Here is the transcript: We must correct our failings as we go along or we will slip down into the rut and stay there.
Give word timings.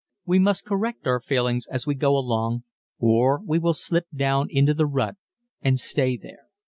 We 0.25 0.39
must 0.39 0.65
correct 0.65 1.05
our 1.05 1.19
failings 1.19 1.67
as 1.67 1.85
we 1.85 1.93
go 1.93 2.17
along 2.17 2.63
or 2.97 3.39
we 3.45 3.59
will 3.59 3.75
slip 3.75 4.07
down 4.11 4.47
into 4.49 4.73
the 4.73 4.87
rut 4.87 5.13
and 5.61 5.77
stay 5.79 6.17
there. 6.17 6.47